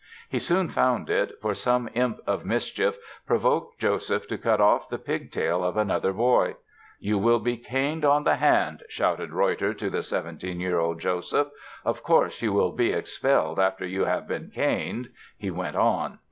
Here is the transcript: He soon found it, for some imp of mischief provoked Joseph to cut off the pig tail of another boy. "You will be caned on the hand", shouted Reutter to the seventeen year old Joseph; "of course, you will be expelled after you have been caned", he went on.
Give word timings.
He 0.29 0.39
soon 0.39 0.67
found 0.67 1.11
it, 1.11 1.33
for 1.43 1.53
some 1.53 1.87
imp 1.93 2.21
of 2.25 2.43
mischief 2.43 2.97
provoked 3.27 3.77
Joseph 3.77 4.27
to 4.29 4.37
cut 4.39 4.59
off 4.59 4.89
the 4.89 4.97
pig 4.97 5.29
tail 5.31 5.63
of 5.63 5.77
another 5.77 6.11
boy. 6.11 6.55
"You 6.99 7.19
will 7.19 7.37
be 7.37 7.55
caned 7.55 8.03
on 8.03 8.23
the 8.23 8.37
hand", 8.37 8.81
shouted 8.89 9.29
Reutter 9.29 9.75
to 9.77 9.89
the 9.91 10.01
seventeen 10.01 10.59
year 10.59 10.79
old 10.79 10.99
Joseph; 10.99 11.49
"of 11.85 12.01
course, 12.01 12.41
you 12.41 12.51
will 12.51 12.71
be 12.71 12.91
expelled 12.91 13.59
after 13.59 13.85
you 13.85 14.05
have 14.05 14.27
been 14.27 14.49
caned", 14.51 15.11
he 15.37 15.51
went 15.51 15.75
on. 15.75 16.17